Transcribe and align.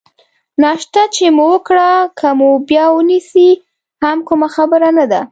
ناشته 0.61 1.01
چې 1.15 1.25
مو 1.35 1.45
وکړه، 1.53 1.89
که 2.19 2.29
مو 2.39 2.49
بیا 2.69 2.85
ونیسي 2.91 3.49
هم 4.03 4.17
کومه 4.27 4.47
خبره 4.55 4.89
نه 4.97 5.05
ده. 5.11 5.21